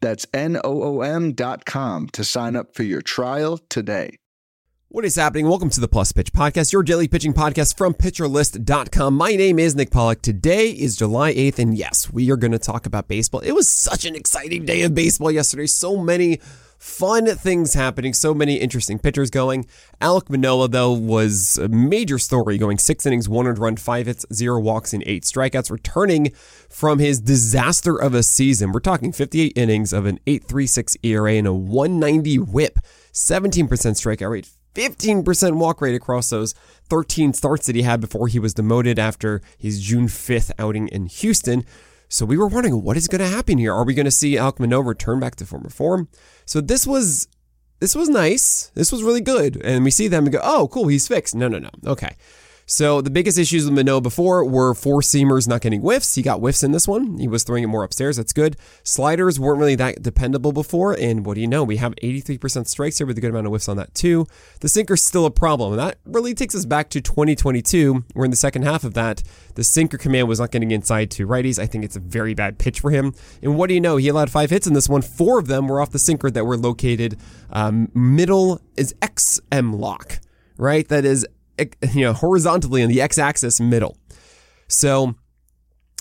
[0.00, 4.18] That's O M.com to sign up for your trial today.
[4.90, 5.46] What is happening?
[5.46, 9.12] Welcome to the Plus Pitch Podcast, your daily pitching podcast from PitcherList.com.
[9.12, 10.22] My name is Nick Pollack.
[10.22, 13.40] Today is July 8th, and yes, we are going to talk about baseball.
[13.40, 15.66] It was such an exciting day of baseball yesterday.
[15.66, 16.40] So many
[16.78, 19.66] fun things happening, so many interesting pitchers going.
[20.00, 24.24] Alec Manoah, though, was a major story, going six innings, one earned run, five hits,
[24.32, 26.32] zero walks, and eight strikeouts, returning
[26.70, 28.72] from his disaster of a season.
[28.72, 32.78] We're talking 58 innings of an 8.36 ERA and a 190 whip,
[33.12, 36.54] 17% strikeout rate, 15% walk rate across those
[36.88, 41.06] 13 starts that he had before he was demoted after his June 5th outing in
[41.06, 41.64] Houston.
[42.08, 43.74] So we were wondering what is going to happen here.
[43.74, 46.08] Are we going to see Manoah return back to former form?
[46.46, 47.28] So this was
[47.80, 48.70] this was nice.
[48.74, 49.60] This was really good.
[49.62, 51.34] And we see them and go, oh, cool, he's fixed.
[51.34, 51.70] No, no, no.
[51.86, 52.16] Okay.
[52.70, 56.16] So the biggest issues with Manoah before were four seamers not getting whiffs.
[56.16, 57.16] He got whiffs in this one.
[57.16, 58.18] He was throwing it more upstairs.
[58.18, 58.58] That's good.
[58.82, 60.92] Sliders weren't really that dependable before.
[60.92, 61.64] And what do you know?
[61.64, 64.26] We have 83% strikes here with a good amount of whiffs on that too.
[64.60, 65.72] The sinker's still a problem.
[65.72, 69.22] And that really takes us back to 2022, where in the second half of that,
[69.54, 71.58] the sinker command was not getting inside to righties.
[71.58, 73.14] I think it's a very bad pitch for him.
[73.42, 73.96] And what do you know?
[73.96, 75.00] He allowed five hits in this one.
[75.00, 77.16] Four of them were off the sinker that were located
[77.48, 80.20] um, middle is XM lock
[80.58, 80.88] right?
[80.88, 81.26] That is
[81.92, 83.96] you know, horizontally on the x-axis middle.
[84.68, 85.14] So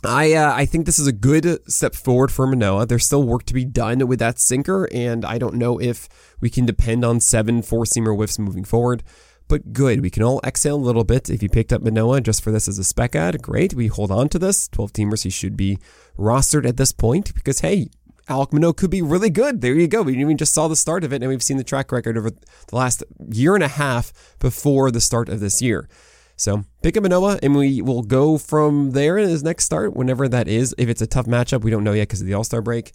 [0.03, 2.85] I uh, I think this is a good step forward for Manoah.
[2.85, 6.07] There's still work to be done with that sinker, and I don't know if
[6.39, 9.03] we can depend on seven four seamer whiffs moving forward.
[9.47, 11.29] But good, we can all exhale a little bit.
[11.29, 13.73] If you picked up Manoah just for this as a spec ad, great.
[13.73, 14.67] We hold on to this.
[14.67, 15.79] 12 teamers, he should be
[16.17, 17.87] rostered at this point because, hey,
[18.29, 19.61] Manoah could be really good.
[19.61, 20.01] There you go.
[20.01, 22.29] We even just saw the start of it, and we've seen the track record over
[22.29, 25.87] the last year and a half before the start of this year.
[26.35, 30.27] So pick a Manoah, and we will go from there in his next start, whenever
[30.27, 30.75] that is.
[30.77, 32.91] If it's a tough matchup, we don't know yet because of the All Star break.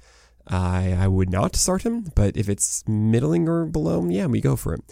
[0.47, 4.55] I I would not start him, but if it's middling or below, yeah, we go
[4.55, 4.83] for it.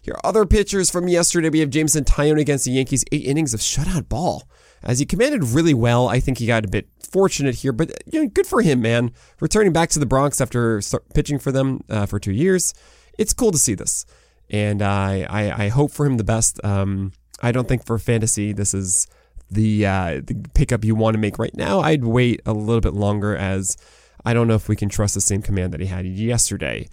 [0.00, 1.50] Here are other pitchers from yesterday.
[1.50, 4.48] We have Jameson Taillon against the Yankees, eight innings of shutout ball
[4.82, 6.08] as he commanded really well.
[6.08, 9.12] I think he got a bit fortunate here, but you know, good for him, man.
[9.40, 10.80] Returning back to the Bronx after
[11.14, 12.74] pitching for them uh, for two years,
[13.18, 14.04] it's cool to see this,
[14.50, 16.62] and I I, I hope for him the best.
[16.64, 17.12] Um,
[17.42, 19.06] I don't think for fantasy this is
[19.50, 21.80] the uh, the pickup you want to make right now.
[21.80, 23.76] I'd wait a little bit longer as
[24.24, 26.88] I don't know if we can trust the same command that he had yesterday.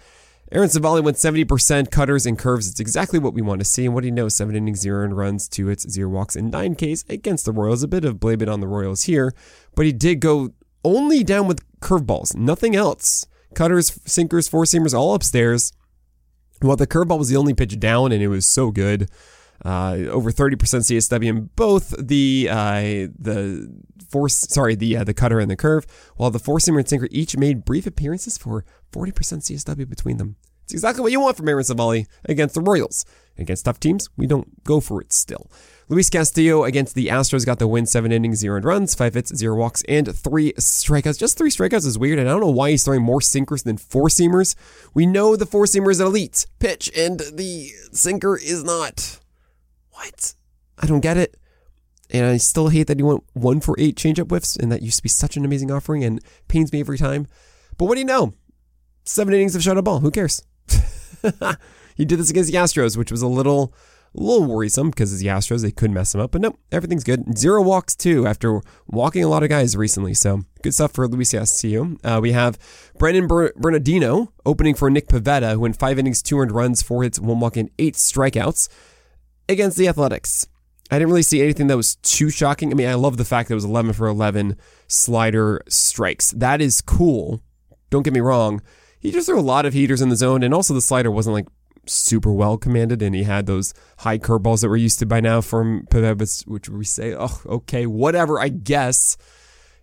[0.51, 2.69] Aaron Civale went 70% cutters and curves.
[2.69, 3.85] It's exactly what we want to see.
[3.85, 4.29] And what do you know?
[4.29, 7.81] Seven innings, zero and runs, two hits, zero walks, and nine Ks against the Royals.
[7.81, 9.33] A bit of blame it on the Royals here,
[9.75, 10.51] but he did go
[10.83, 13.25] only down with curveballs, nothing else.
[13.56, 15.72] Cutters, sinkers, four seamers, all upstairs.
[16.62, 19.09] Well, the curveball was the only pitch down, and it was so good.
[19.65, 23.67] Uh, over 30% CSW in both the uh, the
[24.07, 25.87] force, sorry, the uh, the cutter and the curve,
[26.17, 30.35] while the four seamer and sinker each made brief appearances for 40% CSW between them.
[30.65, 33.05] It's exactly what you want from Aaron Civale against the Royals.
[33.37, 35.49] Against tough teams, we don't go for it still.
[35.89, 39.55] Luis Castillo against the Astros got the win, seven innings, zero runs, five hits, zero
[39.55, 41.19] walks, and three strikeouts.
[41.19, 43.77] Just three strikeouts is weird, and I don't know why he's throwing more sinkers than
[43.77, 44.55] four seamers.
[44.93, 49.19] We know the four seamer is elite pitch, and the sinker is not.
[49.95, 50.35] What?
[50.78, 51.35] I don't get it.
[52.11, 54.97] And I still hate that he went one for eight changeup whiffs, and that used
[54.97, 57.28] to be such an amazing offering and pains me every time.
[57.78, 58.33] But what do you know?
[59.06, 60.01] Seven innings of shutout ball.
[60.01, 60.44] Who cares?
[61.95, 63.73] he did this against the Astros, which was a little,
[64.16, 65.61] a little worrisome because it's the Astros.
[65.61, 67.38] They could mess him up, but nope, everything's good.
[67.38, 70.13] Zero walks too after walking a lot of guys recently.
[70.13, 71.97] So good stuff for Luis Castillo.
[72.03, 72.59] Uh, we have
[73.00, 77.03] Brandon Ber- Bernardino opening for Nick Pivetta, who in five innings, two earned runs, four
[77.03, 78.69] hits, one walk, and eight strikeouts
[79.47, 80.47] against the Athletics.
[80.92, 82.71] I didn't really see anything that was too shocking.
[82.71, 84.56] I mean, I love the fact that it was 11 for 11
[84.88, 86.31] slider strikes.
[86.31, 87.42] That is cool.
[87.89, 88.62] Don't get me wrong.
[89.00, 91.33] He just threw a lot of heaters in the zone, and also the slider wasn't
[91.33, 91.47] like
[91.88, 95.42] super well commanded, and he had those high curveballs that we're used to by now
[95.42, 99.18] from Pivetta, which we say, oh, okay, whatever, I guess.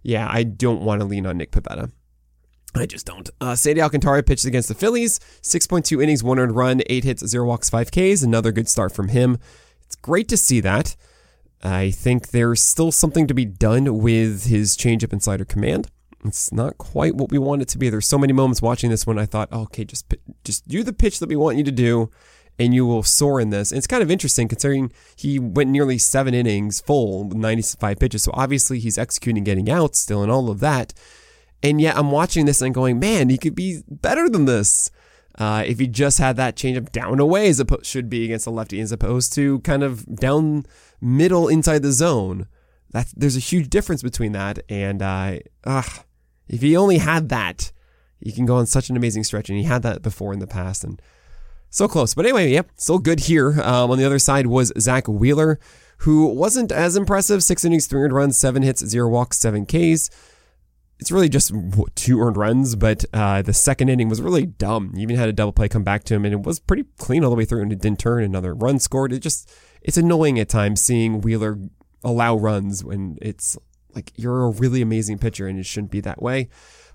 [0.02, 1.90] Yeah, I don't want to lean on Nick Pivetta.
[2.74, 3.28] I just don't.
[3.40, 7.46] Uh, Sandy Alcantara pitched against the Phillies, 6.2 innings, one earned run, eight hits, zero
[7.46, 8.22] walks, five Ks.
[8.22, 9.38] Another good start from him.
[9.84, 10.96] It's great to see that.
[11.62, 15.88] I think there's still something to be done with his changeup and slider command.
[16.24, 17.90] It's not quite what we want it to be.
[17.90, 20.12] There's so many moments watching this when I thought, oh, okay, just
[20.44, 22.10] just do the pitch that we want you to do,
[22.58, 23.70] and you will soar in this.
[23.70, 28.22] And it's kind of interesting considering he went nearly seven innings full, 95 pitches.
[28.22, 30.94] So obviously he's executing, getting out still, and all of that.
[31.62, 34.90] And yet I'm watching this and going, man, he could be better than this.
[35.38, 38.50] Uh, if he just had that changeup down away as it should be against the
[38.50, 40.66] lefty, as opposed to kind of down
[41.00, 42.46] middle inside the zone.
[42.90, 44.58] That's there's a huge difference between that.
[44.68, 46.04] And uh, ugh,
[46.48, 47.72] if he only had that,
[48.20, 49.48] he can go on such an amazing stretch.
[49.48, 51.00] And he had that before in the past, and
[51.70, 52.12] so close.
[52.12, 53.58] But anyway, yep, still good here.
[53.62, 55.58] Um, on the other side was Zack Wheeler,
[55.98, 57.42] who wasn't as impressive.
[57.42, 60.10] Six innings, three runs, seven hits, zero walks, seven Ks
[61.02, 61.52] it's really just
[61.96, 64.92] two earned runs, but uh, the second inning was really dumb.
[64.94, 67.24] You even had a double play come back to him, and it was pretty clean
[67.24, 68.22] all the way through, and it didn't turn.
[68.22, 69.12] Another run scored.
[69.12, 69.50] It just
[69.82, 71.58] it's annoying at times seeing Wheeler
[72.04, 73.58] allow runs when it's
[73.96, 76.48] like you're a really amazing pitcher, and it shouldn't be that way.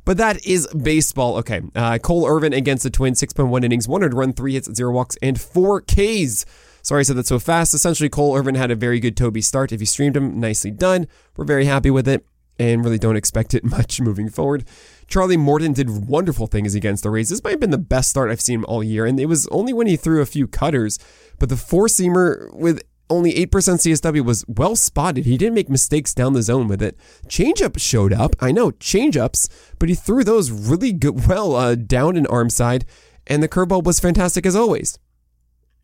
[0.05, 1.35] But that is baseball.
[1.39, 5.17] Okay, uh, Cole Irvin against the Twins, 6.1 innings, 100 run, three hits, zero walks,
[5.21, 6.45] and four Ks.
[6.81, 7.73] Sorry I said that so fast.
[7.73, 9.73] Essentially, Cole Irvin had a very good Toby start.
[9.73, 11.09] If you streamed him, nicely done.
[11.35, 12.25] We're very happy with it
[12.59, 14.65] and really don't expect it much moving forward.
[15.07, 17.29] Charlie Morton did wonderful things against the Rays.
[17.29, 19.73] This might have been the best start I've seen all year, and it was only
[19.73, 20.99] when he threw a few cutters.
[21.39, 25.25] But the four seamer with only 8% CSW was well spotted.
[25.25, 26.97] He didn't make mistakes down the zone with it.
[27.27, 28.35] Changeup showed up.
[28.41, 29.47] I know, changeups,
[29.79, 32.85] but he threw those really good, well uh, down and arm side,
[33.25, 34.99] and the curveball was fantastic as always.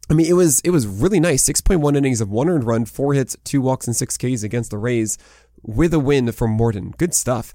[0.10, 1.48] I mean, it was it was really nice.
[1.48, 4.78] 6.1 innings of one earned run, four hits, two walks, and six Ks against the
[4.78, 5.18] Rays
[5.64, 6.94] with a win from Morton.
[6.98, 7.54] Good stuff.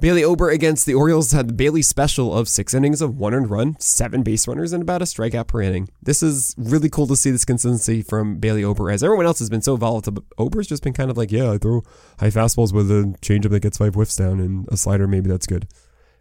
[0.00, 3.50] Bailey Ober against the Orioles had the Bailey special of six innings of one earned
[3.50, 5.88] run, seven base runners, and about a strikeout per inning.
[6.02, 9.50] This is really cool to see this consistency from Bailey Ober, as everyone else has
[9.50, 10.12] been so volatile.
[10.12, 11.82] But Ober's just been kind of like, yeah, I throw
[12.18, 15.06] high fastballs with a changeup that gets five whiffs down and a slider.
[15.06, 15.68] Maybe that's good.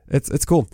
[0.08, 0.70] It's it's cool.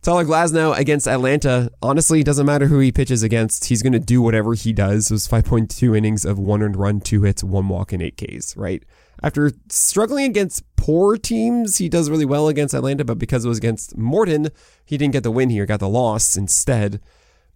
[0.00, 1.70] Tyler Glasnow against Atlanta.
[1.82, 3.64] Honestly, doesn't matter who he pitches against.
[3.64, 5.10] He's going to do whatever he does.
[5.10, 8.56] It was 5.2 innings of one earned run, two hits, one walk, and eight Ks,
[8.56, 8.84] right?
[9.22, 13.58] After struggling against poor teams, he does really well against Atlanta, but because it was
[13.58, 14.48] against Morton,
[14.84, 17.00] he didn't get the win here, got the loss instead.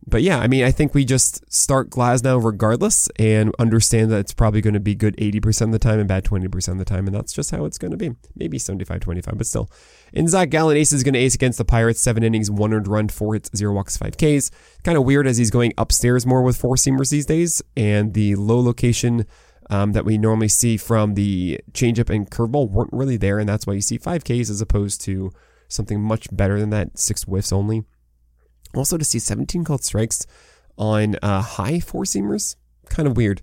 [0.07, 4.35] But yeah, I mean, I think we just start Glasnow regardless and understand that it's
[4.35, 7.07] probably going to be good 80% of the time and bad 20% of the time.
[7.07, 8.11] And that's just how it's going to be.
[8.35, 9.71] Maybe 75 25, but still.
[10.13, 12.01] And Zac Gallen ace is going to ace against the Pirates.
[12.01, 14.51] Seven innings, one earned run, four hits, zero walks, five Ks.
[14.83, 17.63] Kind of weird as he's going upstairs more with four seamers these days.
[17.77, 19.25] And the low location
[19.71, 23.67] um, that we normally see from the changeup and curveball weren't really there, and that's
[23.67, 25.31] why you see 5Ks as opposed to
[25.69, 27.85] something much better than that, six whiffs only.
[28.75, 30.27] Also, to see 17 called strikes
[30.79, 32.57] on uh, high four seamers,
[32.89, 33.43] kind of weird.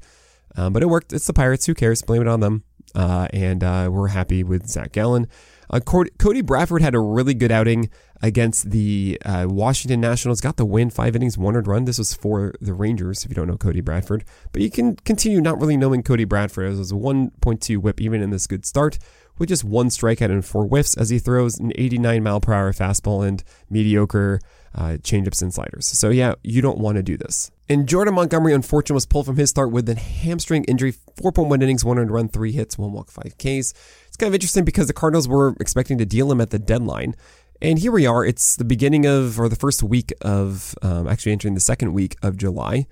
[0.55, 1.13] Um, but it worked.
[1.13, 1.65] It's the Pirates.
[1.65, 2.01] Who cares?
[2.01, 2.63] Blame it on them.
[2.95, 5.27] Uh, and uh, we're happy with Zac Gallen.
[5.69, 10.41] Uh, Cody Bradford had a really good outing against the uh, Washington Nationals.
[10.41, 11.85] Got the win, five innings, one earned run.
[11.85, 14.25] This was for the Rangers, if you don't know Cody Bradford.
[14.51, 16.73] But you can continue not really knowing Cody Bradford.
[16.73, 18.99] It was a 1.2 whip even in this good start,
[19.37, 22.73] with just one strikeout and four whiffs as he throws an 89 mile per hour
[22.73, 24.39] fastball and mediocre
[24.75, 25.85] uh, changeups and sliders.
[25.85, 27.51] So yeah, you don't want to do this.
[27.67, 30.93] And Jordan Montgomery, unfortunately, was pulled from his start with a hamstring injury.
[31.21, 33.73] 4.1 innings, one earned run, three hits, one walk, five Ks.
[34.07, 37.15] It's kind of interesting because the Cardinals were expecting to deal him at the deadline.
[37.61, 38.23] And here we are.
[38.23, 42.15] It's the beginning of, or the first week of, um, actually entering the second week
[42.23, 42.87] of July.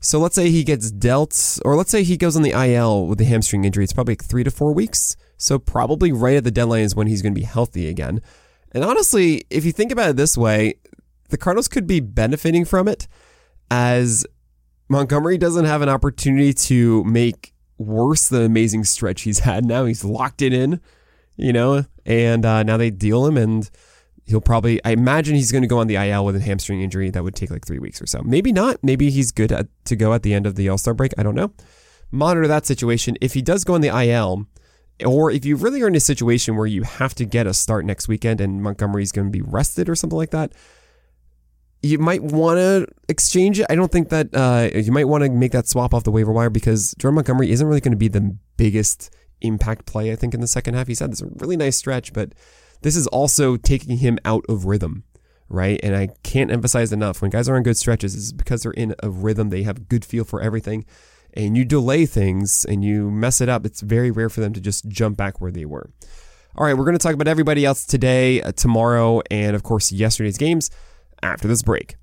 [0.00, 3.18] So let's say he gets dealt, or let's say he goes on the IL with
[3.18, 3.84] the hamstring injury.
[3.84, 5.16] It's probably like three to four weeks.
[5.36, 8.20] So probably right at the deadline is when he's going to be healthy again.
[8.72, 10.74] And honestly, if you think about it this way,
[11.30, 13.06] the Cardinals could be benefiting from it
[13.70, 14.26] as
[14.88, 19.84] Montgomery doesn't have an opportunity to make worse the amazing stretch he's had now.
[19.84, 20.80] He's locked it in,
[21.36, 23.70] you know, and uh, now they deal him and
[24.28, 27.10] he'll probably, I imagine he's going to go on the IL with a hamstring injury
[27.10, 28.20] that would take like three weeks or so.
[28.22, 28.78] Maybe not.
[28.82, 31.12] Maybe he's good at, to go at the end of the All Star break.
[31.16, 31.52] I don't know.
[32.10, 33.16] Monitor that situation.
[33.20, 34.46] If he does go on the IL,
[35.04, 37.84] or if you really are in a situation where you have to get a start
[37.84, 40.52] next weekend and Montgomery's going to be rested or something like that,
[41.82, 43.66] you might want to exchange it.
[43.70, 46.32] I don't think that uh, you might want to make that swap off the waiver
[46.32, 50.34] wire because Jordan Montgomery isn't really going to be the biggest impact play, I think,
[50.34, 50.88] in the second half.
[50.88, 52.32] He's had this really nice stretch, but
[52.82, 55.04] this is also taking him out of rhythm,
[55.48, 55.80] right?
[55.82, 58.94] And I can't emphasize enough when guys are on good stretches, is because they're in
[59.02, 60.84] a rhythm, they have good feel for everything.
[61.34, 64.60] And you delay things and you mess it up, it's very rare for them to
[64.60, 65.90] just jump back where they were.
[66.56, 69.92] All right, we're going to talk about everybody else today, uh, tomorrow, and of course,
[69.92, 70.70] yesterday's games
[71.22, 71.96] after this break.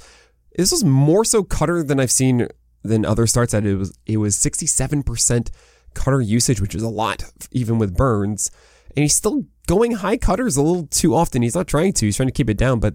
[0.56, 2.48] This was more so cutter than I've seen
[2.82, 3.52] than other starts.
[3.52, 5.48] That it was it was 67%
[5.94, 8.50] cutter usage, which is a lot even with Burnes,
[8.96, 11.42] and he's still going high cutters a little too often.
[11.42, 12.94] He's not trying to; he's trying to keep it down, but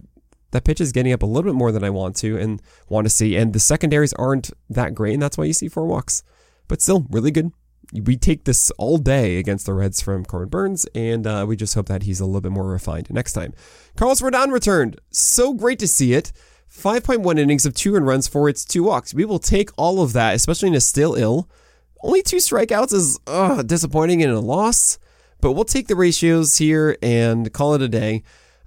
[0.52, 3.06] that pitch is getting up a little bit more than I want to and want
[3.06, 3.36] to see.
[3.36, 6.24] And the secondaries aren't that great, and that's why you see four walks.
[6.68, 7.52] But still, really good
[7.94, 11.76] we take this all day against the Reds from Corbin Burnes, and uh, we just
[11.76, 13.54] hope that he's a little bit more refined next time.
[13.96, 15.00] Carlos Rodon returned.
[15.12, 16.32] So great to see it.
[16.72, 19.14] 5.1 innings of two and runs for its two walks.
[19.14, 21.50] We will take all of that, especially in a still ill.
[22.02, 25.00] Only two strikeouts is ugh, disappointing in a loss,
[25.46, 28.24] but we'll take the ratios here and call it a day.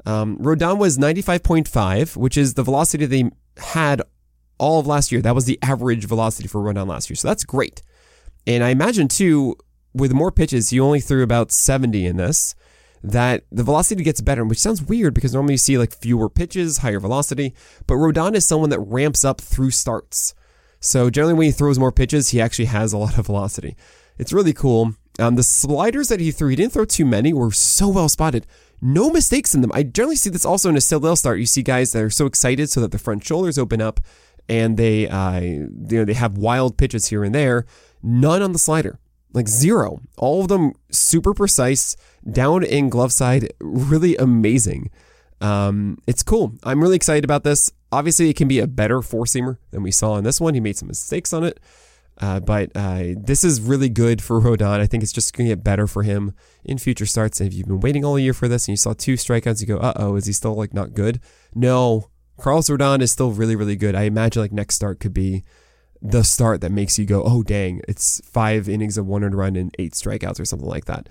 [0.07, 4.01] Um, Rodon was 95.5, which is the velocity they had
[4.59, 5.21] all of last year.
[5.21, 7.83] That was the average velocity for Rodon last year, so that's great.
[8.47, 9.57] And I imagine too,
[9.93, 12.55] with more pitches, you only threw about 70 in this,
[13.03, 16.79] that the velocity gets better, which sounds weird because normally you see like fewer pitches,
[16.79, 17.57] higher velocity.
[17.89, 20.33] But Rodon is someone that ramps up through starts.
[20.79, 23.75] So generally when he throws more pitches, he actually has a lot of velocity.
[24.17, 24.95] It's really cool.
[25.19, 28.47] Um, the sliders that he threw, he didn't throw too many, were so well spotted.
[28.81, 29.73] No mistakes in them.
[29.75, 31.41] I generally see this also in a still start.
[31.41, 33.99] You see guys that are so excited so that the front shoulders open up
[34.49, 37.67] and they uh, you know they have wild pitches here and there
[38.03, 38.99] None on the slider.
[39.33, 40.01] Like zero.
[40.17, 41.97] All of them super precise,
[42.31, 44.91] down in glove side, really amazing.
[45.41, 46.55] Um, it's cool.
[46.65, 47.71] I'm really excited about this.
[47.93, 50.55] Obviously, it can be a better four seamer than we saw in this one.
[50.55, 51.61] He made some mistakes on it.
[52.21, 54.81] Uh, but uh, this is really good for Rodon.
[54.81, 56.35] I think it's just going to get better for him
[56.65, 57.41] in future starts.
[57.41, 59.67] And if you've been waiting all year for this and you saw two strikeouts, you
[59.67, 61.21] go, uh oh, is he still like not good?
[61.55, 63.95] No, Carlos Rodon is still really, really good.
[63.95, 65.45] I imagine like next start could be
[66.03, 69.75] the start that makes you go, oh dang, it's five innings of one run and
[69.79, 71.09] eight strikeouts or something like that.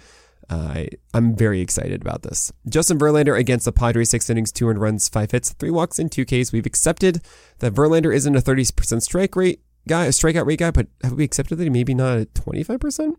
[0.49, 2.53] Uh, I'm very excited about this.
[2.69, 6.25] Justin Verlander against the Padres, six innings, two runs, five hits, three walks, and two
[6.25, 6.53] Ks.
[6.53, 7.21] We've accepted
[7.59, 11.23] that Verlander isn't a 30% strike rate guy, a strikeout rate guy, but have we
[11.23, 13.13] accepted that he maybe not at 25%?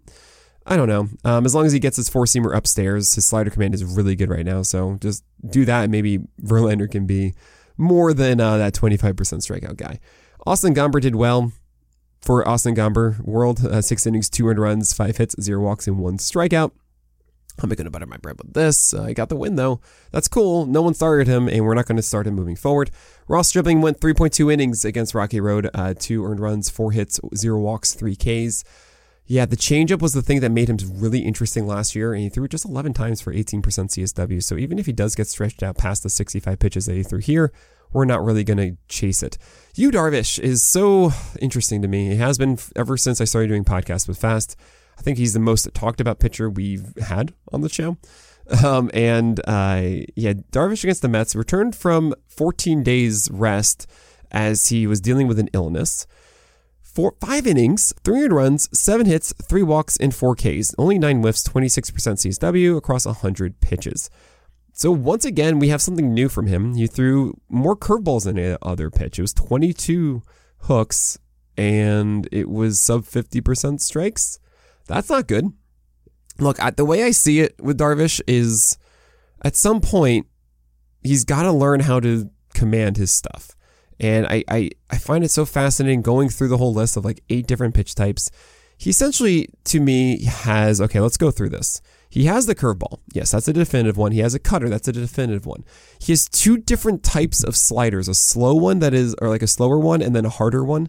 [0.66, 1.08] I don't know.
[1.25, 4.14] Um, as long as he gets his four seamer upstairs, his slider command is really
[4.14, 4.62] good right now.
[4.62, 7.32] So just do that, and maybe Verlander can be
[7.78, 9.98] more than uh, that 25% strikeout guy.
[10.46, 11.52] Austin Gomber did well
[12.20, 13.18] for Austin Gomber.
[13.20, 16.72] World, uh, six innings, two earned runs, five hits, zero walks, and one strikeout.
[17.62, 18.94] I'm going to butter my bread with this.
[18.94, 19.80] Uh, I got the win though.
[20.10, 20.66] That's cool.
[20.66, 22.90] No one started him, and we're not going to start him moving forward.
[23.26, 27.58] Ross Stripling went 3.2 innings against Rocky Road, uh, two earned runs, four hits, zero
[27.58, 28.64] walks, three Ks.
[29.26, 32.30] Yeah, the changeup was the thing that made him really interesting last year, and he
[32.30, 34.42] threw it just 11 times for 18% CSW.
[34.42, 37.18] So even if he does get stretched out past the 65 pitches that he threw
[37.18, 37.52] here,
[37.92, 39.36] we're not really going to chase it.
[39.74, 42.08] Yu Darvish is so interesting to me.
[42.08, 44.56] He has been ever since I started doing podcasts with Fast.
[44.98, 47.96] I think he's the most talked about pitcher we've had on the show.
[48.64, 49.82] Um, and uh,
[50.16, 53.86] yeah, Darvish against the Mets returned from 14 days rest
[54.30, 56.06] as he was dealing with an illness.
[56.82, 60.74] Four, five innings, three runs, seven hits, three walks, and four Ks.
[60.78, 64.10] Only nine whiffs, 26% CSW across 100 pitches.
[64.72, 66.74] So once again, we have something new from him.
[66.74, 69.18] He threw more curveballs than any other pitch.
[69.18, 70.22] It was 22
[70.62, 71.18] hooks
[71.56, 74.38] and it was sub 50% strikes.
[74.88, 75.52] That's not good.
[76.38, 78.78] Look, at the way I see it with Darvish is
[79.42, 80.26] at some point,
[81.02, 83.54] he's got to learn how to command his stuff.
[84.00, 87.23] And I, I, I find it so fascinating going through the whole list of like
[87.28, 88.30] eight different pitch types.
[88.76, 91.80] He essentially, to me, has okay, let's go through this.
[92.09, 93.00] He has the curveball.
[93.12, 94.12] Yes, that's a definitive one.
[94.12, 94.68] He has a cutter.
[94.68, 95.64] That's a definitive one.
[96.00, 99.49] He has two different types of sliders a slow one that is, or like a
[99.49, 100.88] slower one, and then a harder one.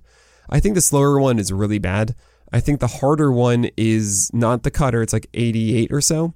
[0.50, 2.16] I think the slower one is really bad.
[2.52, 6.34] I think the harder one is not the cutter, it's like 88 or so.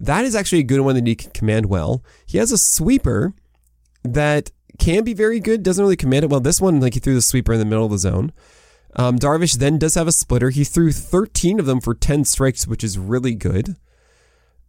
[0.00, 2.02] That is actually a good one that he can command well.
[2.26, 3.34] He has a sweeper
[4.02, 6.40] that can be very good, doesn't really command it well.
[6.40, 8.32] This one, like he threw the sweeper in the middle of the zone.
[8.96, 10.50] Um, Darvish then does have a splitter.
[10.50, 13.76] He threw 13 of them for 10 strikes, which is really good.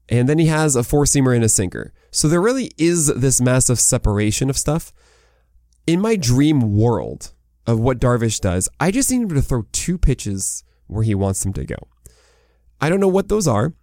[0.10, 1.94] And then he has a four seamer and a sinker.
[2.12, 4.94] So there really is this massive separation of stuff.
[5.88, 7.32] In my dream world
[7.66, 11.44] of what Darvish does, I just need him to throw two pitches where he wants
[11.44, 11.76] them to go.
[12.82, 13.74] I don't know what those are.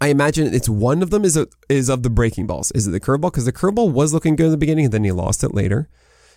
[0.00, 2.70] I imagine it's one of them is a, is of the breaking balls.
[2.72, 3.32] Is it the curveball?
[3.32, 5.88] Because the curveball was looking good in the beginning, and then he lost it later.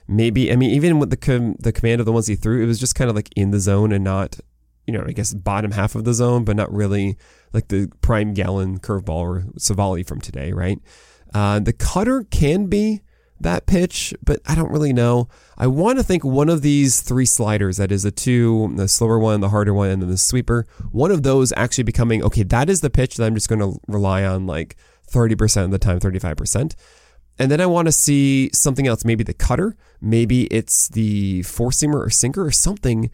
[0.07, 2.65] Maybe I mean even with the com- the command of the ones he threw, it
[2.65, 4.39] was just kind of like in the zone and not,
[4.85, 7.17] you know, I guess bottom half of the zone, but not really
[7.53, 10.79] like the prime Gallen curveball or Civale from today, right?
[11.33, 13.01] Uh, the cutter can be
[13.43, 15.29] that pitch, but I don't really know.
[15.57, 19.19] I want to think one of these three sliders, that is the two, the slower
[19.19, 22.69] one, the harder one, and then the sweeper, one of those actually becoming, okay, that
[22.69, 24.75] is the pitch that I'm just going to rely on like
[25.11, 26.75] 30% of the time, 35%.
[27.39, 31.71] And then I want to see something else, maybe the cutter, maybe it's the four
[31.71, 33.09] seamer or sinker or something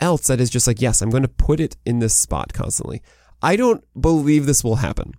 [0.00, 3.02] else that is just like, yes, I'm going to put it in this spot constantly.
[3.42, 5.14] I don't believe this will happen.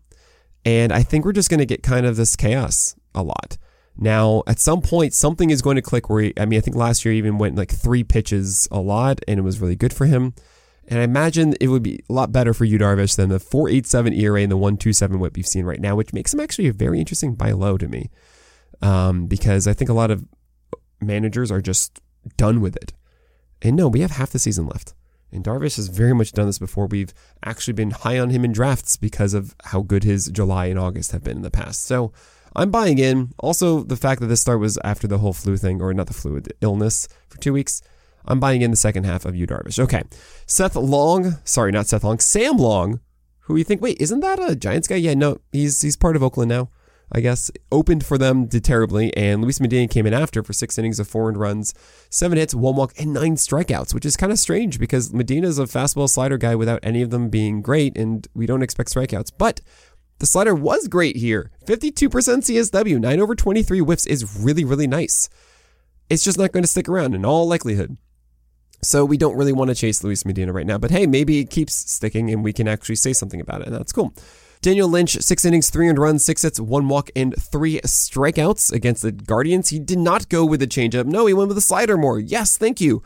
[0.64, 3.58] And I think we're just going to get kind of this chaos a lot.
[3.98, 6.76] Now, at some point, something is going to click where, he, I mean, I think
[6.76, 9.94] last year he even went like three pitches a lot and it was really good
[9.94, 10.34] for him.
[10.88, 14.18] And I imagine it would be a lot better for you, Darvish, than the 4.87
[14.20, 17.00] ERA and the 127 whip you've seen right now, which makes him actually a very
[17.00, 18.12] interesting buy low to me.
[18.82, 20.28] Um, because I think a lot of
[21.02, 22.00] managers are just
[22.38, 22.94] done with it.
[23.62, 24.94] And no, we have half the season left.
[25.32, 26.86] And Darvish has very much done this before.
[26.86, 30.78] We've actually been high on him in drafts because of how good his July and
[30.78, 31.84] August have been in the past.
[31.84, 32.14] So
[32.56, 33.34] I'm buying in.
[33.40, 36.14] Also, the fact that this start was after the whole flu thing, or not the
[36.14, 37.82] flu, the illness for two weeks.
[38.28, 39.78] I'm buying in the second half of Yu Darvish.
[39.78, 40.04] Okay.
[40.48, 43.00] Seth Long, sorry, not Seth Long, Sam Long,
[43.42, 44.96] who you think, wait, isn't that a Giants guy?
[44.96, 46.70] Yeah, no, he's he's part of Oakland now.
[47.12, 50.78] I guess, opened for them, did terribly, and Luis Medina came in after for six
[50.80, 51.74] innings of four and runs,
[52.10, 55.60] seven hits, one walk, and nine strikeouts, which is kind of strange because Medina is
[55.60, 59.32] a fastball slider guy without any of them being great, and we don't expect strikeouts.
[59.38, 59.62] But
[60.20, 61.52] the slider was great here.
[61.66, 65.30] 52% CSW, 9 over 23 whiffs is really, really nice.
[66.10, 67.98] It's just not going to stick around in all likelihood.
[68.82, 71.50] So we don't really want to chase Luis Medina right now, but hey, maybe it
[71.50, 74.14] keeps sticking and we can actually say something about it, and that's cool.
[74.62, 79.02] Daniel Lynch, six innings, three and runs, six hits, one walk, and three strikeouts against
[79.02, 79.70] the Guardians.
[79.70, 81.06] He did not go with the changeup.
[81.06, 82.20] No, he went with the slider more.
[82.20, 83.04] Yes, thank you.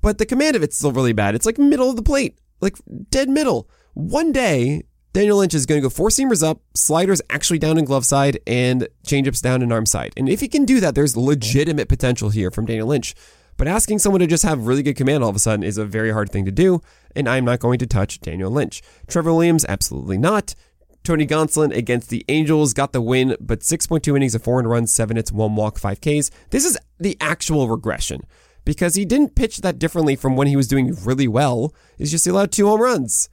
[0.00, 1.34] But the command of it's still really bad.
[1.34, 2.76] It's like middle of the plate, like
[3.10, 3.68] dead middle.
[3.94, 4.82] One day,
[5.16, 8.38] Daniel Lynch is going to go four seamers up, sliders actually down in glove side,
[8.46, 10.12] and changeups down in arm side.
[10.14, 13.14] And if he can do that, there's legitimate potential here from Daniel Lynch.
[13.56, 15.86] But asking someone to just have really good command all of a sudden is a
[15.86, 16.82] very hard thing to do,
[17.14, 18.82] and I'm not going to touch Daniel Lynch.
[19.06, 20.54] Trevor Williams, absolutely not.
[21.02, 24.92] Tony Gonsolin against the Angels got the win, but 6.2 innings of four and runs,
[24.92, 26.30] seven hits, one walk, five Ks.
[26.50, 28.26] This is the actual regression
[28.66, 31.72] because he didn't pitch that differently from when he was doing really well.
[31.96, 33.30] He's just allowed two home runs.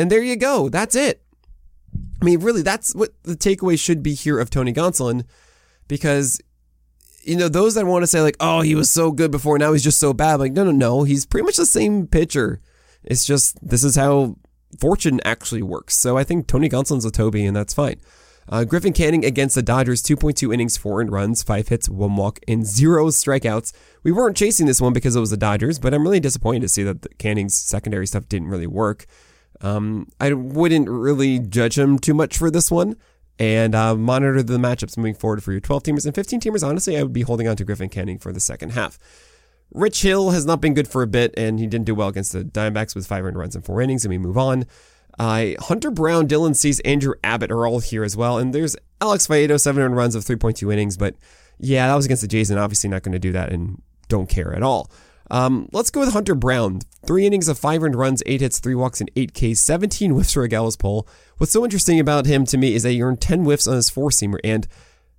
[0.00, 0.70] And there you go.
[0.70, 1.20] That's it.
[2.22, 5.24] I mean, really, that's what the takeaway should be here of Tony Gonsolin
[5.88, 6.40] because,
[7.22, 9.74] you know, those that want to say, like, oh, he was so good before, now
[9.74, 10.36] he's just so bad.
[10.36, 11.02] Like, no, no, no.
[11.02, 12.62] He's pretty much the same pitcher.
[13.04, 14.36] It's just, this is how
[14.78, 15.98] fortune actually works.
[15.98, 18.00] So I think Tony Gonsolin's a Toby, and that's fine.
[18.48, 22.66] Uh, Griffin Canning against the Dodgers, 2.2 innings, four runs, five hits, one walk, and
[22.66, 23.74] zero strikeouts.
[24.02, 26.68] We weren't chasing this one because it was the Dodgers, but I'm really disappointed to
[26.70, 29.04] see that Canning's secondary stuff didn't really work.
[29.60, 32.96] Um, I wouldn't really judge him too much for this one.
[33.38, 36.66] And uh, monitor the matchups moving forward for your 12 teamers and 15 teamers.
[36.66, 38.98] Honestly, I would be holding on to Griffin Canning for the second half.
[39.72, 42.32] Rich Hill has not been good for a bit, and he didn't do well against
[42.32, 44.66] the Diamondbacks with five earned runs in four innings, and we move on.
[45.18, 49.26] Uh, Hunter Brown, Dylan Cease, Andrew Abbott are all here as well, and there's Alex
[49.26, 51.14] Faedo, seven earned runs of 3.2 innings, but
[51.58, 54.28] yeah, that was against the Jays, and obviously not going to do that, and don't
[54.28, 54.90] care at all.
[55.30, 56.80] Um, let's go with Hunter Brown.
[57.06, 60.32] Three innings of five earned runs, eight hits, three walks, and eight Ks, 17 whiffs
[60.32, 61.08] for a gallows pole.
[61.38, 63.90] What's so interesting about him to me is that he earned 10 whiffs on his
[63.90, 64.66] four seamer, and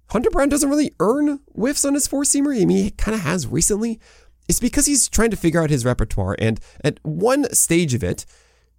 [0.10, 2.62] Hunter Brown doesn't really earn whiffs on his four seamer.
[2.62, 4.00] I mean, he kind of has recently,
[4.50, 6.36] it's because he's trying to figure out his repertoire.
[6.38, 8.26] And at one stage of it,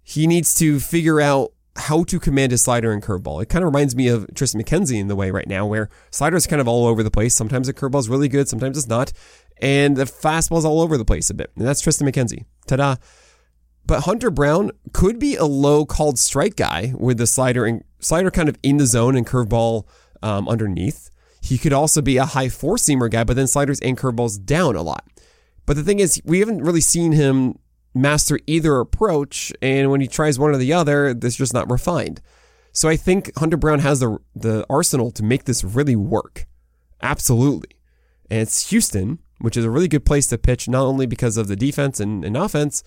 [0.03, 3.41] he needs to figure out how to command his slider and curveball.
[3.41, 6.45] It kind of reminds me of Tristan McKenzie in the way right now, where slider's
[6.45, 7.33] kind of all over the place.
[7.33, 9.11] Sometimes the curveball's really good, sometimes it's not.
[9.61, 11.51] And the fastball's all over the place a bit.
[11.55, 12.45] And that's Tristan McKenzie.
[12.67, 12.95] Ta da.
[13.85, 18.31] But Hunter Brown could be a low called strike guy with the slider and slider
[18.31, 19.85] kind of in the zone and curveball
[20.21, 21.09] um, underneath.
[21.41, 24.75] He could also be a high four seamer guy, but then sliders and curveballs down
[24.75, 25.05] a lot.
[25.65, 27.59] But the thing is, we haven't really seen him
[27.93, 32.21] master either approach, and when he tries one or the other, it's just not refined.
[32.71, 36.45] So I think Hunter Brown has the the arsenal to make this really work.
[37.01, 37.77] Absolutely.
[38.29, 41.47] And it's Houston, which is a really good place to pitch, not only because of
[41.47, 42.83] the defense and, and offense,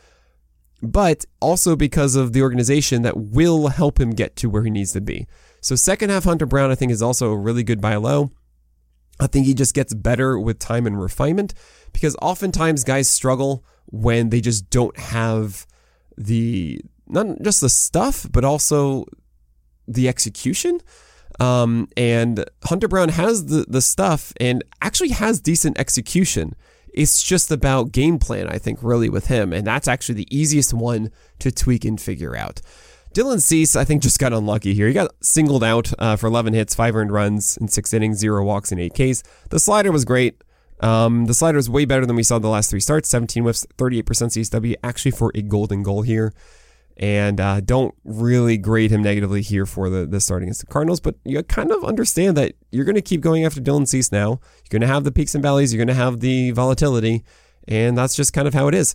[0.83, 4.93] but also because of the organization that will help him get to where he needs
[4.93, 5.27] to be.
[5.61, 8.31] So second half Hunter Brown, I think, is also a really good buy low.
[9.19, 11.55] I think he just gets better with time and refinement
[11.93, 15.67] because oftentimes guys struggle when they just don't have
[16.19, 19.05] the not just the stuff, but also
[19.87, 20.81] the execution.
[21.39, 26.55] Um, and Hunter Brown has the, the stuff and actually has decent execution.
[26.93, 29.53] It's just about game plan, I think, really with him.
[29.53, 32.63] And that's actually the easiest one to tweak and figure out.
[33.17, 34.89] Dylan Cease, I think, just got unlucky here.
[34.89, 38.45] He got singled out uh, for 11 hits, five earned runs in six innings, zero
[38.45, 39.23] walks, and eight Ks.
[39.49, 40.45] The slider was great.
[40.81, 43.43] Um, the slider was way better than we saw in the last three starts 17
[43.43, 46.35] whiffs, 38% CSW, actually for a golden goal here
[46.99, 51.01] and uh, don't really grade him negatively here for the, the starting against the Cardinals.
[51.01, 54.29] But you kind of understand that you're going to keep going after Dylan Cease now.
[54.29, 55.73] You're going to have the peaks and valleys.
[55.73, 57.25] You're going to have the volatility,
[57.69, 58.95] and that's just kind of how it is.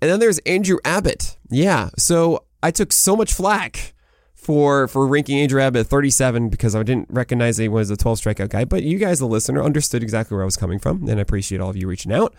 [0.00, 1.38] And then there's Andrew Abbott.
[1.50, 3.92] Yeah, so I took so much flack
[4.32, 8.20] for for ranking Andrew Abbott at 37 because I didn't recognize he was a 12
[8.20, 8.64] strikeout guy.
[8.64, 11.60] But you guys, the listener, understood exactly where I was coming from, and I appreciate
[11.60, 12.34] all of you reaching out.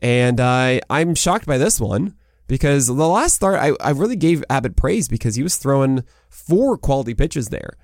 [0.00, 2.14] And I I'm shocked by this one
[2.46, 6.78] because the last start, I, I really gave Abbott praise because he was throwing four
[6.78, 7.74] quality pitches there.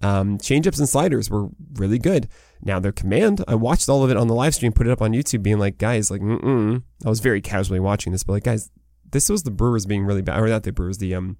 [0.00, 2.26] Um, changeups and sliders were really good.
[2.62, 5.02] Now their command, I watched all of it on the live stream, put it up
[5.02, 8.44] on YouTube, being like, guys, like, mm I was very casually watching this, but like,
[8.44, 8.70] guys,
[9.14, 11.38] this was the Brewers being really bad, or not the Brewers, the um,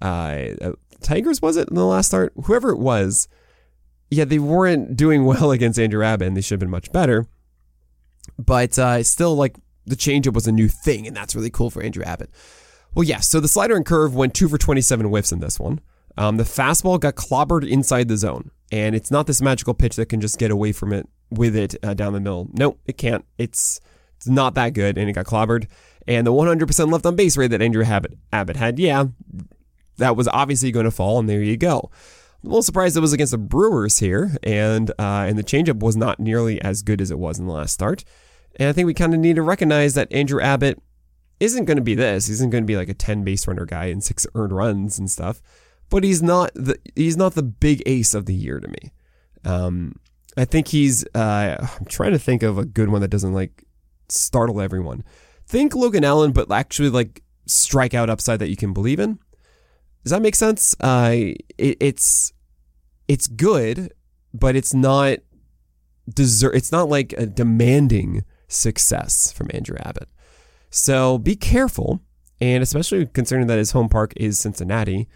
[0.00, 2.32] uh, uh, Tigers was it in the last start?
[2.44, 3.28] Whoever it was,
[4.10, 7.26] yeah, they weren't doing well against Andrew Abbott, and they should have been much better.
[8.38, 11.82] But uh, still, like the changeup was a new thing, and that's really cool for
[11.82, 12.30] Andrew Abbott.
[12.94, 15.80] Well, yeah, so the slider and curve went two for 27 whiffs in this one.
[16.16, 20.08] Um, the fastball got clobbered inside the zone, and it's not this magical pitch that
[20.08, 22.48] can just get away from it with it uh, down the middle.
[22.52, 23.24] No, it can't.
[23.38, 23.80] It's
[24.16, 25.68] it's not that good, and it got clobbered.
[26.08, 29.04] And the 100% left on base rate that Andrew Abbott, Abbott had, yeah,
[29.98, 31.90] that was obviously going to fall, and there you go.
[32.42, 35.80] I'm a little surprised it was against the Brewers here, and uh, and the changeup
[35.80, 38.04] was not nearly as good as it was in the last start.
[38.56, 40.80] And I think we kind of need to recognize that Andrew Abbott
[41.40, 42.26] isn't going to be this.
[42.26, 44.98] He isn't going to be like a 10 base runner guy and six earned runs
[44.98, 45.42] and stuff.
[45.90, 48.92] But he's not the he's not the big ace of the year to me.
[49.44, 49.96] Um,
[50.38, 51.04] I think he's.
[51.14, 53.64] Uh, I'm trying to think of a good one that doesn't like
[54.08, 55.04] startle everyone.
[55.48, 59.18] Think Logan Allen, but actually like strike out upside that you can believe in.
[60.04, 60.76] Does that make sense?
[60.78, 61.10] Uh,
[61.56, 62.34] it, it's
[63.08, 63.94] it's good,
[64.34, 65.20] but it's not
[66.12, 66.54] deserve.
[66.54, 70.10] It's not like a demanding success from Andrew Abbott.
[70.68, 72.02] So be careful,
[72.42, 75.08] and especially concerning that his home park is Cincinnati.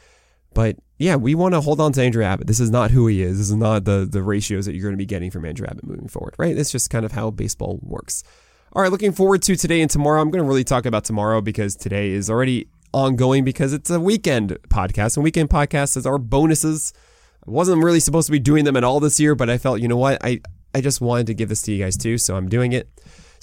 [0.55, 2.47] But yeah, we want to hold on to Andrew Abbott.
[2.47, 3.37] This is not who he is.
[3.37, 5.87] This is not the, the ratios that you're going to be getting from Andrew Abbott
[5.87, 6.57] moving forward, right?
[6.57, 8.23] It's just kind of how baseball works.
[8.74, 10.22] All right, looking forward to today and tomorrow.
[10.22, 14.00] I'm going to really talk about tomorrow because today is already ongoing because it's a
[14.00, 16.94] weekend podcast, and weekend podcasts our bonuses.
[17.46, 19.82] I wasn't really supposed to be doing them at all this year, but I felt,
[19.82, 20.24] you know what?
[20.24, 20.40] I,
[20.74, 22.88] I just wanted to give this to you guys too, so I'm doing it.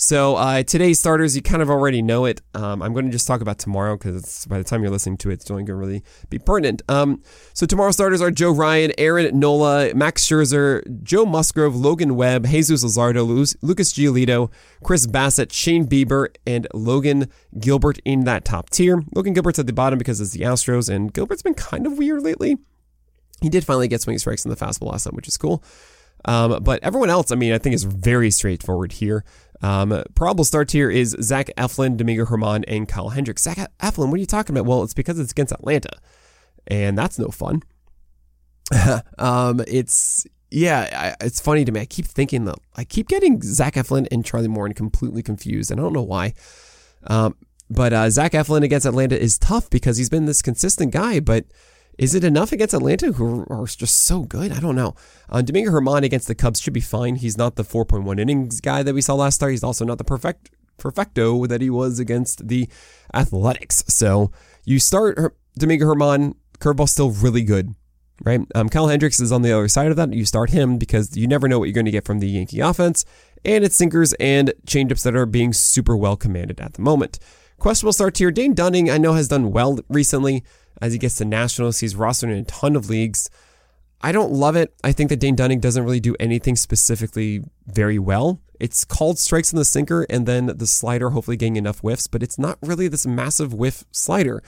[0.01, 2.41] So uh, today's starters, you kind of already know it.
[2.55, 5.29] Um, I'm going to just talk about tomorrow because by the time you're listening to
[5.29, 6.81] it, it's only going to really be pertinent.
[6.88, 7.21] Um,
[7.53, 12.81] so tomorrow's starters are Joe Ryan, Aaron Nola, Max Scherzer, Joe Musgrove, Logan Webb, Jesus
[12.81, 13.27] Luzardo,
[13.62, 14.49] Lucas Giolito,
[14.85, 19.03] Chris Bassitt, Shane Bieber, and Logan Gilbert in that top tier.
[19.13, 22.23] Logan Gilbert's at the bottom because it's the Astros, and Gilbert's been kind of weird
[22.23, 22.55] lately.
[23.41, 25.62] He did finally get swing strikes in the fastball last time, which is cool.
[26.25, 29.23] Um, but everyone else, I mean, I think is very straightforward here.
[29.62, 33.43] Um, probable start here is Zach Eflin, Domingo Germán, and Kyle Hendricks.
[33.43, 34.67] Zach Eflin, what are you talking about?
[34.67, 35.97] Well, it's because it's against Atlanta,
[36.67, 37.63] and that's no fun.
[39.17, 41.82] um, it's yeah, I, it's funny to me.
[41.82, 45.79] I keep thinking that I keep getting Zach Eflin and Charlie Morton completely confused, and
[45.79, 46.34] I don't know why.
[47.08, 47.36] Um,
[47.69, 51.45] but uh, Zach Eflin against Atlanta is tough because he's been this consistent guy, but
[51.99, 54.53] is it enough against Atlanta, who are just so good?
[54.53, 54.95] I don't know.
[55.29, 57.15] Uh, Domingo Germán against the Cubs should be fine.
[57.15, 59.51] He's not the 4.1 innings guy that we saw last start.
[59.51, 62.69] He's also not the perfect perfecto that he was against the
[63.13, 63.83] Athletics.
[63.89, 64.31] So
[64.63, 66.35] you start Domingo Germán.
[66.59, 67.75] curveball still really good,
[68.23, 68.39] right?
[68.55, 70.13] Um, Kyle Hendricks is on the other side of that.
[70.13, 72.62] You start him because you never know what you're going to get from the Yankee
[72.62, 73.03] offense,
[73.43, 77.19] and it's sinkers and changeups that are being super well commanded at the moment.
[77.57, 78.31] Questionable start here.
[78.31, 80.45] Dane Dunning, I know, has done well recently
[80.81, 81.79] as he gets to nationals.
[81.79, 83.29] He's rostered in a ton of leagues.
[84.01, 84.73] I don't love it.
[84.83, 88.41] I think that Dane Dunning doesn't really do anything specifically very well.
[88.59, 92.23] It's called strikes in the sinker and then the slider hopefully getting enough whiffs, but
[92.23, 94.41] it's not really this massive whiff slider.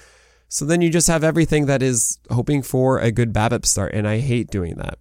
[0.47, 4.05] So then you just have everything that is hoping for a good BABIP start, and
[4.05, 4.99] I hate doing that.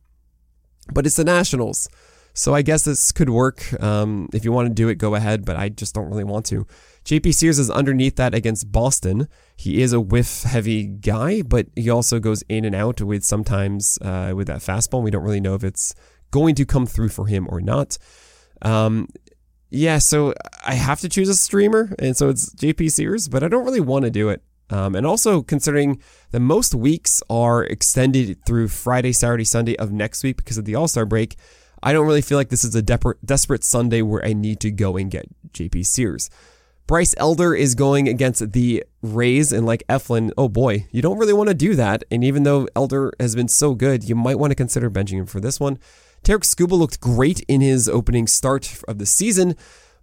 [0.92, 1.88] But it's the Nationals.
[2.34, 3.66] So I guess this could work.
[3.82, 6.46] Um, if you want to do it, go ahead, but I just don't really want
[6.46, 6.68] to.
[7.10, 9.26] JP Sears is underneath that against Boston.
[9.56, 13.98] He is a whiff heavy guy, but he also goes in and out with sometimes
[14.00, 15.02] uh, with that fastball.
[15.02, 15.92] We don't really know if it's
[16.30, 17.98] going to come through for him or not.
[18.62, 19.08] Um,
[19.70, 23.48] yeah, so I have to choose a streamer, and so it's JP Sears, but I
[23.48, 24.44] don't really want to do it.
[24.70, 30.22] Um, and also considering that most weeks are extended through Friday, Saturday, Sunday of next
[30.22, 31.34] week because of the All Star break,
[31.82, 34.96] I don't really feel like this is a desperate Sunday where I need to go
[34.96, 36.30] and get JP Sears.
[36.86, 40.32] Bryce Elder is going against the Rays and like Eflin.
[40.36, 42.02] Oh boy, you don't really want to do that.
[42.10, 45.26] And even though Elder has been so good, you might want to consider benching him
[45.26, 45.78] for this one.
[46.22, 49.54] Tarik Skubal looked great in his opening start of the season,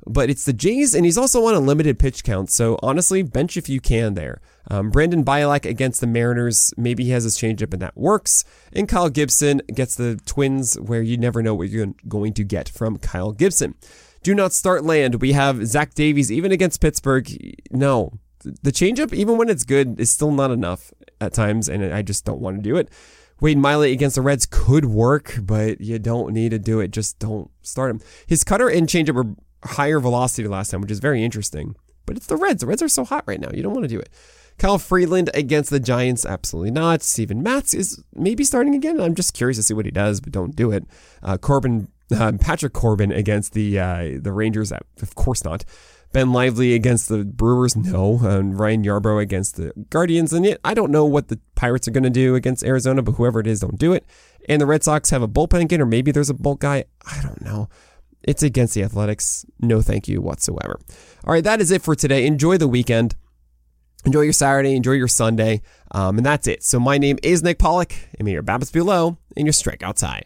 [0.05, 2.49] but it's the Jays, and he's also on a limited pitch count.
[2.49, 4.41] So honestly, bench if you can there.
[4.69, 8.43] Um, Brandon Bielak against the Mariners, maybe he has his changeup and that works.
[8.73, 12.67] And Kyle Gibson gets the Twins, where you never know what you're going to get
[12.69, 13.75] from Kyle Gibson.
[14.23, 15.21] Do not start land.
[15.21, 17.30] We have Zach Davies, even against Pittsburgh.
[17.71, 22.01] No, the changeup, even when it's good, is still not enough at times, and I
[22.01, 22.89] just don't want to do it.
[23.39, 26.91] Wade Miley against the Reds could work, but you don't need to do it.
[26.91, 28.01] Just don't start him.
[28.25, 31.75] His cutter and changeup were higher velocity last time, which is very interesting.
[32.06, 32.62] But it's the Reds.
[32.62, 33.49] The Reds are so hot right now.
[33.53, 34.10] You don't want to do it.
[34.58, 37.03] Kyle Freeland against the Giants, absolutely not.
[37.03, 38.99] Steven Matz is maybe starting again.
[38.99, 40.86] I'm just curious to see what he does, but don't do it.
[41.21, 45.65] Uh, Corbin, uh, Patrick Corbin against the uh, the Rangers, of course not.
[46.13, 48.19] Ben Lively against the Brewers, no.
[48.23, 51.91] And Ryan Yarbrough against the Guardians, and yet I don't know what the Pirates are
[51.91, 54.05] going to do against Arizona, but whoever it is, don't do it.
[54.47, 56.85] And the Red Sox have a bullpen again, or maybe there's a bulk guy.
[57.05, 57.67] I don't know.
[58.23, 59.45] It's against the Athletics.
[59.59, 60.79] No, thank you whatsoever.
[61.25, 62.25] All right, that is it for today.
[62.25, 63.15] Enjoy the weekend.
[64.05, 64.75] Enjoy your Saturday.
[64.75, 65.61] Enjoy your Sunday.
[65.91, 66.63] Um, and that's it.
[66.63, 70.23] So my name is Nick Pollack, and may your BABIPs below and your strikeouts high.